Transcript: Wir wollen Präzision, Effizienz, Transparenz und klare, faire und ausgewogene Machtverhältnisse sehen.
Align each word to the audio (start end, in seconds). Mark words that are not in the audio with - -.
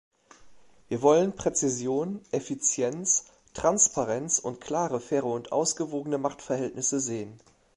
Wir 0.87 1.03
wollen 1.03 1.35
Präzision, 1.35 2.21
Effizienz, 2.31 3.25
Transparenz 3.53 4.39
und 4.39 4.59
klare, 4.59 4.99
faire 4.99 5.25
und 5.25 5.51
ausgewogene 5.51 6.17
Machtverhältnisse 6.17 6.99
sehen. 6.99 7.39